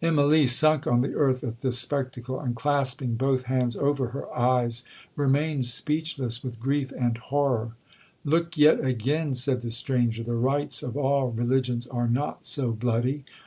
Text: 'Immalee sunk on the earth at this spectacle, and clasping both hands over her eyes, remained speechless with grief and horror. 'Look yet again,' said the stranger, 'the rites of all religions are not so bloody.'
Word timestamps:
'Immalee 0.00 0.46
sunk 0.48 0.86
on 0.86 1.02
the 1.02 1.12
earth 1.12 1.44
at 1.44 1.60
this 1.60 1.78
spectacle, 1.78 2.40
and 2.40 2.56
clasping 2.56 3.14
both 3.16 3.42
hands 3.42 3.76
over 3.76 4.06
her 4.08 4.34
eyes, 4.34 4.84
remained 5.16 5.66
speechless 5.66 6.42
with 6.42 6.58
grief 6.58 6.90
and 6.98 7.18
horror. 7.18 7.72
'Look 8.24 8.56
yet 8.56 8.82
again,' 8.82 9.34
said 9.34 9.60
the 9.60 9.68
stranger, 9.70 10.22
'the 10.22 10.34
rites 10.34 10.82
of 10.82 10.96
all 10.96 11.30
religions 11.30 11.86
are 11.88 12.08
not 12.08 12.46
so 12.46 12.72
bloody.' 12.72 13.26